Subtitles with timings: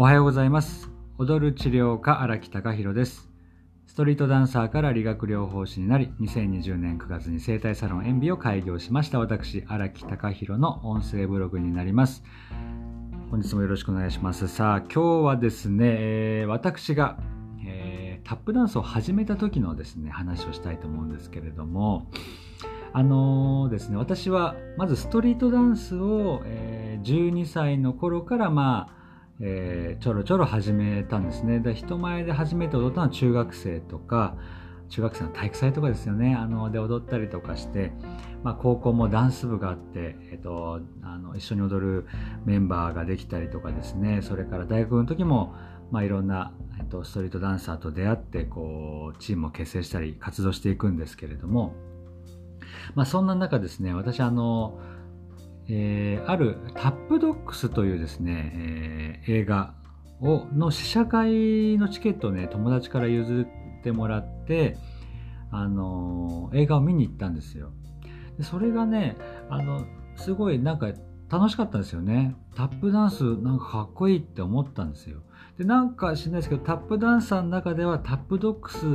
[0.00, 0.88] おはようございます。
[1.18, 3.28] 踊る治療家荒木隆弘です。
[3.88, 12.22] ストリートダンサーから理学療法士になり、2020年9月に生体サロンエンビを開業しました私、荒木隆弘の音声ブログになります。
[13.32, 14.46] 本日もよろしくお願いします。
[14.46, 17.18] さあ、今日はですね、えー私が、
[17.66, 22.06] えータップダンスを始めた時のですね、話をしたいと思うんですけれども、
[22.92, 28.97] あのーですね、私はまずストリートダンスを、えー12歳の頃からまあ、
[29.40, 31.60] えーちょろちょろ始めたんですね。
[31.60, 34.36] で人前で初めて踊ったのは中学生とか、
[34.88, 36.34] 中学生の体育祭とかですよね。
[36.34, 37.92] あの、で踊ったりとかして、
[38.42, 42.06] まあ高校もダンス部があって、えっと、あの、一緒に踊る
[42.44, 44.22] メンバーができたりとかですね。
[44.22, 45.54] それから大学の時も、
[45.90, 51.74] まあいろんな、えっと、ストリートダンサーと出会って、こう、チームを結成したり活動していくんですけれども、
[52.94, 54.80] まあそんな中ですね、私あの、
[55.68, 59.74] えーあるタップドックスというですね、えー映画
[60.20, 63.46] をの試写会のチケットをね友達から譲
[63.78, 64.76] ってもらって、
[65.50, 67.70] あのー映画を見に行ったんですよ。
[68.38, 69.16] でそれがね
[69.50, 69.84] あの
[70.16, 70.92] すごいなんか
[71.30, 72.34] 楽しかったんですよね。
[72.54, 75.20] タップダンスなんかかっこいいって思ったんですよ。
[75.58, 78.86] でなんか知らないですけどタップダンサーの中ではタップドックス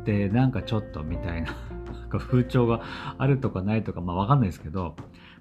[0.00, 1.52] ってなんかちょっとみたいな
[1.92, 2.80] なんか風潮が
[3.18, 4.94] あるとかないとかまあわかんないですけど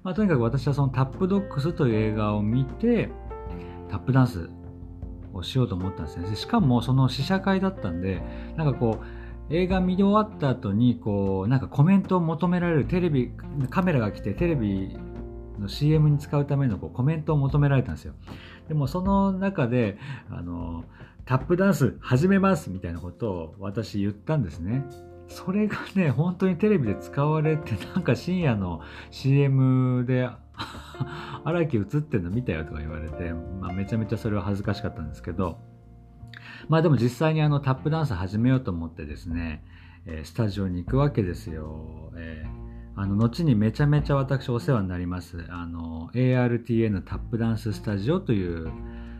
[0.03, 3.09] まあ、とにかく私はそのタップドックスという映画を見て
[3.89, 4.49] タップダンス
[5.33, 6.35] をしようと思ったんですね。
[6.35, 8.21] しかもその試写会だったんで
[8.55, 13.31] なんかこう映画見終わった後にこうなんかコメントを求められるテレビ
[13.69, 14.97] カメラが来てテレビ
[15.59, 18.13] の CM に使うためのこうコメントを求められたんですよ。
[18.67, 19.97] でもその中で
[20.29, 20.83] あの
[21.25, 24.85] タップダンス始めますみたいなことを私言ったんですね。
[25.27, 30.29] それがね本当にテレビで使われてなんか深夜の CM で
[31.43, 35.59] 荒木映ってんの見たよとか言われて、まあ、めちゃめちゃそれは恥ずかしかったんですけど
[36.69, 39.63] まあでも実際にあのタップダンス始めようと思ってですね、
[40.05, 42.67] えースタジオに行くわけですよ、えー
[42.99, 48.71] あの後にめちゃめちゃ私お世話になりますあの ARTN タップダンススタジオという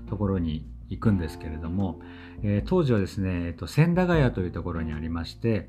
[0.10, 2.00] ところに行くんですけれども、
[2.44, 5.68] えー当時はですね、えっと千駄ヶ谷というところにありまして、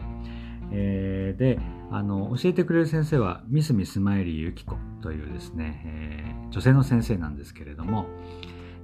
[0.73, 1.59] えーで
[1.91, 8.07] あの教えてくれる先生はミスミスマイリーユキコというですね、えー女性の先生なんですけれども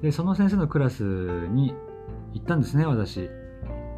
[0.02, 1.74] でその先生のクラスに
[2.34, 3.30] 行ったんですね私。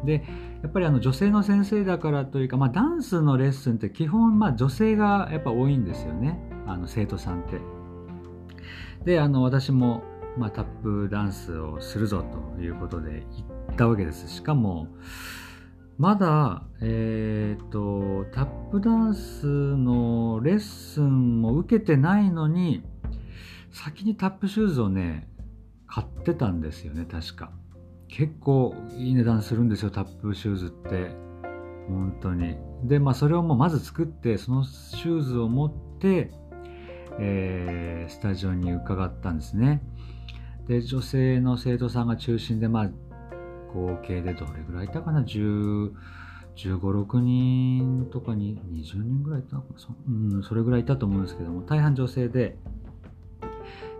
[0.05, 0.23] で
[0.61, 7.59] やっぱりあの女性の先生だからというか、まあ、ダンスのレッスンって基本、まあ、女性がやっぱ多いんですよねあの生徒さんって。
[9.05, 10.03] であの私も、
[10.37, 12.23] まあ、タップダンスをするぞ
[12.55, 13.23] ということで
[13.67, 14.87] 行ったわけですしかも
[15.97, 22.83] まだ、えっ、と、タップダンスのレッスンも受けてないのに、
[23.71, 25.27] 先にタップシューズをね、
[25.87, 27.51] 買ってたんですよね、確か。
[28.09, 31.15] 結構いい値段するんですよ、タップシューズって。
[31.87, 32.57] 本当に。
[32.83, 36.31] で、まあ、それをもうまず作って、そのシューズを持って、
[37.19, 39.81] えースタジオに伺ったんですね。
[40.67, 42.89] で、女性の生徒さんが中心で、まあ、
[43.73, 45.91] 合計でどれぐらいいたかな？10
[46.55, 49.79] 15、6人とかに20人ぐらいいたのかな？
[49.79, 52.57] そ,、うん、それぐらいいたと思うんですけども大半女性で。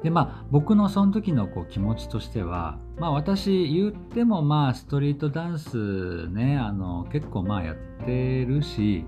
[0.04, 7.76] でまあ僕のその時のこう気持ちとしてはまあ私言ってもまあストリートダンスねあの結構まあやっ
[8.06, 9.06] てるし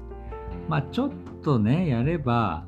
[0.67, 1.11] まあちょっ
[1.43, 2.65] とねやれば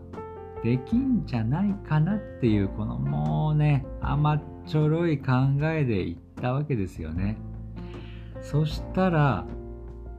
[0.64, 5.32] できんじゃないかなっていうこのもうね甘っちょろい考
[5.64, 7.38] えでいったわけですよね。
[8.42, 9.46] そしたら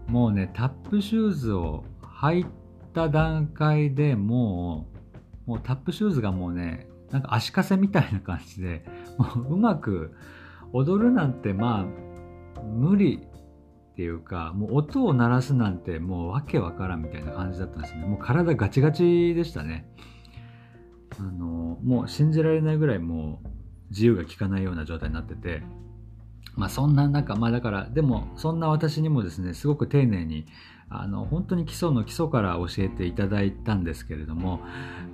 [0.07, 2.47] もうねタップシューズを履い
[2.95, 4.87] た段階でも
[5.47, 8.85] うもうタップシューズがもうねなんか足かせみたいな感じで
[9.19, 10.15] もううまく
[10.73, 11.87] 踊るなんてま
[12.57, 13.27] あ無理
[13.93, 19.87] っていうかもう音を鳴らすなんてもうわけわからんみたいな感じだったんですねもう体ガチガチでしたね
[21.19, 23.49] あのもう信じられないぐらいもう
[23.93, 25.63] 自由が利かないような状態になってて
[26.55, 30.47] まあそんな中、まあだから、でもそんな私にもですね、すごく丁寧に、
[30.91, 34.61] あの、本当に基礎の基礎から教えていただいたんですけれども、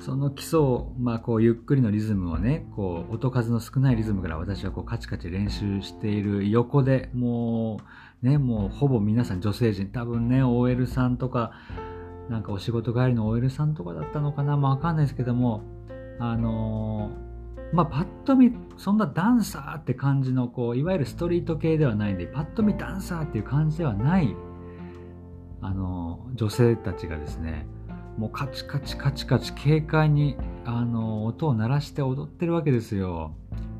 [0.00, 7.78] その基礎を、まあこうゆっくりのリズムをね、こう音数の少ないリズムから私はこうカチカチ練習している横でも
[8.22, 11.52] う、ね、もうほぼ皆さん女性陣、多分ね、OL さんとか、
[12.28, 15.62] なんかお仕事帰りの OL さんとかだったのかな、まあわかんないですけども、
[16.18, 17.27] あのー
[17.72, 24.34] まあ、パッと見そんなダンサーって感じのこういわゆるストリート系ではないんでパッと見ダンサーっていう感じではない
[25.60, 27.66] あの女性たちがですね
[28.16, 33.34] もうカチカチカチカチ軽快にあの音を鳴らして踊ってるわけですよ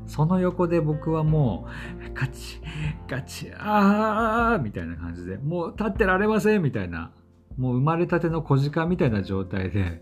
[0.09, 1.67] その横で僕はも
[2.03, 2.59] う、ガチ、
[3.07, 7.11] ガチ、あーみたいな感じで、もう立ってられませんみたいな、
[7.57, 10.01] もう生まれたての小鹿みたいな状態で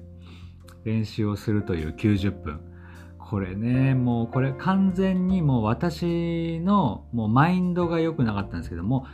[0.85, 2.61] 練習をするという90分。
[3.29, 9.05] これね、もうこれ完全にもう私のもうマインドが良くなかったんですけども、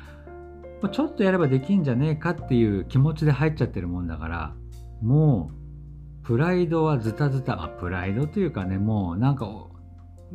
[0.91, 4.53] ちょっとやればできんじゃねえかっていう気持ちで入っちゃってるもんだから、
[5.01, 5.49] も
[6.21, 9.47] う、プライドはズタズタ、あ、プライドというかね、もうなんか、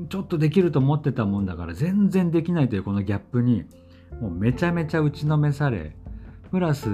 [0.09, 3.65] ちょっとできると思ってたもんだから、全然できないというこのギャップに、
[4.21, 5.95] もうめちゃめちゃ打ちのめされ、
[6.51, 6.89] プラス、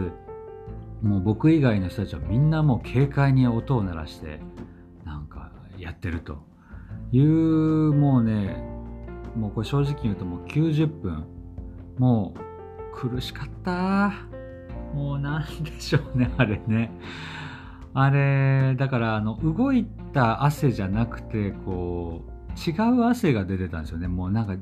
[1.00, 4.40] もう僕以外の人たちはみんなもう軽快に音を鳴らして、
[5.06, 6.52] なんかやってると。
[7.12, 8.56] いう、もうね、
[9.36, 11.26] もうこれ正直言うともう90分、
[11.98, 14.12] もう苦しかった。
[14.94, 16.92] もうなんでしょうね、 あれね。
[17.94, 24.08] あれ、だからあの動いた汗じゃなくて、こう、違う汗が出てたんですよね。
[24.08, 24.56] もうなんか、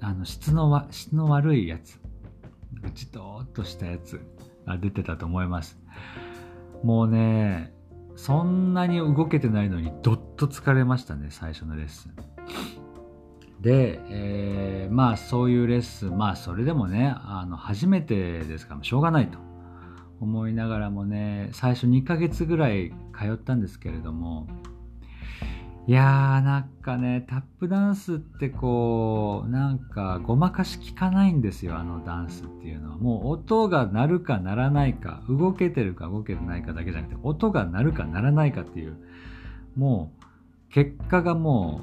[0.00, 2.00] あの質の質の悪いやつ。
[2.94, 4.20] じとーっとしたやつ
[4.66, 5.78] が出てたと思います。
[6.82, 7.72] もうね、
[8.16, 13.62] そんなに動けてないのにどっと疲れましたね、最初のレッスン。
[13.62, 19.38] で、えー、まあそういうレッスン、まあそれでもね、あの初めてですからしょうがないと
[20.20, 24.48] 思いながらもね、最初2ヶ月ぐらい通ったんですけれども、
[25.86, 32.96] いやーなんかね、タップダンスってこう、なんかごまかし効かないんですよ、あのダンスっていうのは。
[32.98, 38.96] もう音が鳴るか鳴らないか、動けてるか動けてないかだけじゃなくて、音が鳴るか鳴らないかっていう、
[39.76, 40.31] もう
[40.72, 41.82] 結果がも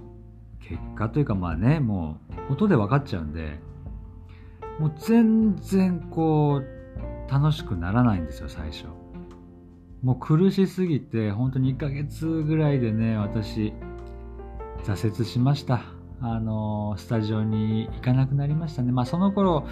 [0.60, 2.18] う、結果というかまあね、も
[2.50, 3.60] う音で分かっちゃうんで、
[4.80, 8.86] もう全然こう、楽しくならないんですよ、最初。
[10.02, 13.74] もう苦しすぎて、本当に1ヶ月ぐらいでね、私、
[14.84, 15.84] 挫折しました。
[16.20, 18.92] あの、スタジオに行かなくなりましたね。
[18.92, 19.68] まあその頃、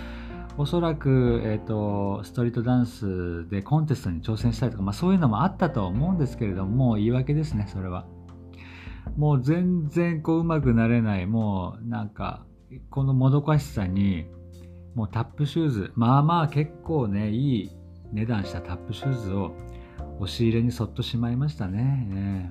[0.59, 8.05] おそらく、え、ー、と、ストリートダンスでコンテストに挑戦したりとか、まあそういうのもあったと思うんですけれども、言い訳ですね、それは。
[9.15, 12.45] もう全然こう上手くなれない、もうなんか、
[12.89, 14.25] このもどかしさに、
[14.95, 17.71] もうタップシューズ、まあまあ結構ね、いい
[18.11, 19.55] 値段したタップシューズを
[20.19, 22.49] 押し入れにそっとしまいましたね。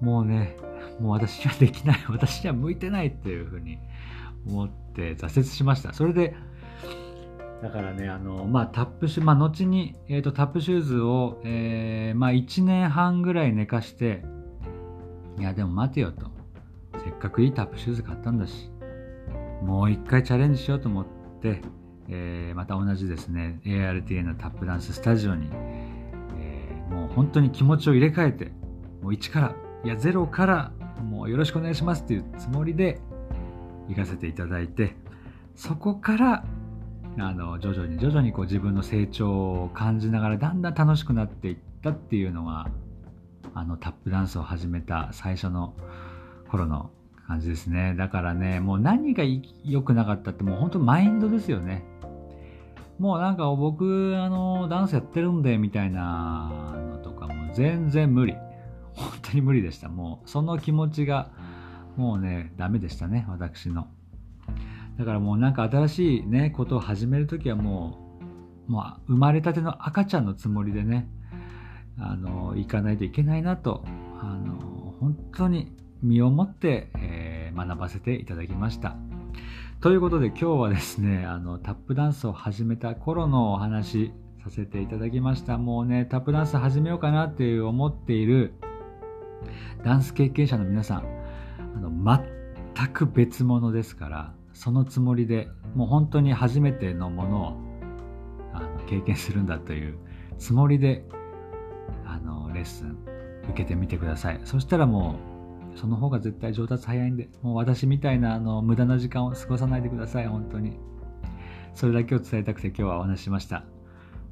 [0.00, 0.56] もうね、
[1.00, 3.78] もう私にはできない、私には向いてないっていうふうに
[4.46, 5.92] 思って挫折しました。
[5.92, 6.34] それで、
[7.62, 14.24] だからね、あの、まあ、タップシュー、まあ、後に、えっ、ー、と、タップシューズを、えー、まあ、1年半ぐらい寝かして、
[15.40, 16.26] いや、でも待てよと。
[17.02, 18.70] せっかくいいタップシューズ買ったんだし、
[19.62, 21.06] もう一回チャレンジしようと思っ
[21.40, 21.62] て、
[22.08, 25.48] えー、また同じですね、ARTA のタップダンススタジオに、
[26.38, 28.44] えー、もう本当に気持ちを入れ替えて、
[29.00, 30.72] もう1から、いや、0から
[31.02, 33.00] もうよろしくお願いしますっていうつもりで
[33.88, 34.94] 行かせていただいて、
[35.54, 36.44] そこから、
[37.18, 39.30] あの、徐々に徐々にこう自分の成長
[39.64, 42.68] を感じながらだんだん楽しくなっていったっていうのが、
[43.54, 45.74] あの、タップダンスを始めた最初の
[46.48, 46.90] 頃の
[47.26, 47.94] 感じですね。
[47.96, 49.24] だからね、もう何が
[49.64, 51.84] 良くなかったってもう本当マインドですよね。
[52.98, 56.50] もうなんか僕、あの、ダンスやってるんでみたいな
[56.90, 58.34] のとかも全然無理。
[58.94, 59.88] 本当に無理でした。
[59.88, 61.30] もう、その気持ちが、
[61.96, 63.88] もうね、ダメでしたね、私の。
[64.98, 68.18] だからもうなんか新しいね、ことを始めるときはも
[68.68, 71.08] う、もう生まれたての赤ちゃんのつもりでね、
[72.00, 73.84] あの、行かないといけないなと、
[74.20, 78.96] あの、本当に身をもって、えー、学ばせていただきました。
[79.80, 85.58] ということで今日はですね、あの、タップダンスを始めた頃のお話させていただきました。
[85.58, 88.54] もうね、タップダンス始めようかなっていう思っている
[89.84, 91.04] ダンス経験者の皆さん、
[91.76, 97.56] あの全く別物ですから、そのつもりでもう本当に初めてのものを
[98.52, 99.96] あの経験するんだという
[100.38, 101.04] つもりで
[102.60, 102.96] レッスン
[103.48, 104.40] 受けてみてください。
[104.44, 105.16] そしたらも
[105.74, 110.78] うその方が絶対上達早いんで、もう私みたいなあの無駄な時間を過ごさないでください、本当に。
[111.74, 113.64] それだけを伝えたくて今日はお話ししました。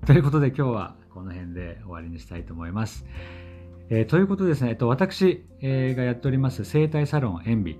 [0.06, 3.06] ということで今日はこの辺で終わりにしたいと思います。
[3.90, 7.78] えー、ということですね、えっと、私、がやっております生態サロンエンビ、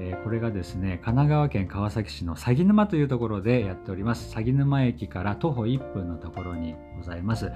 [0.00, 4.30] えー、これがですね、神奈川県川崎市の鷺沼というところでやっております。
[4.30, 7.50] 鷺沼駅から徒歩1分のところにございます、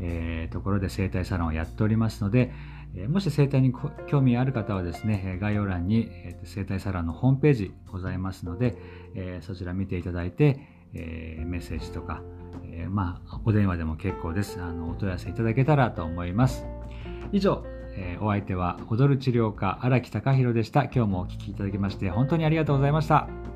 [0.00, 2.52] えー、ところで生態サロンをやっておりますので、
[2.94, 3.72] えもし生態に
[4.06, 8.76] 興味ある方はですね、概要欄に、えー、生態サロンのホームページございますので、
[9.14, 10.60] えそちら見ていただいて、
[10.92, 12.22] えメッセージとか、
[12.70, 14.60] えまあ、お電話でも結構です。
[14.60, 16.66] あのお問い合わせいただけたらと思います。
[17.32, 17.64] 以上、
[17.96, 20.84] えー、お相手は踊る治療家荒木隆弘でした。
[20.84, 23.55] 今日もお聴きいただきまして本当にありがとうございました。